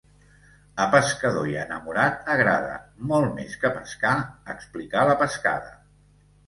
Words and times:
A 0.85 0.87
pescador 0.95 1.51
i 1.51 1.53
a 1.57 1.65
enamorat 1.69 2.31
agrada, 2.37 2.73
molt 3.13 3.31
més 3.39 3.57
que 3.65 3.75
pescar, 3.79 4.19
explicar 4.57 5.09
la 5.13 5.19
pescada. 5.25 5.81